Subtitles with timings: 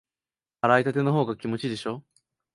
[0.61, 2.03] 洗いたてのほうが気持ちいいでしょ？